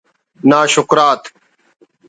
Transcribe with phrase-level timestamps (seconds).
[0.49, 1.21] ناشکرات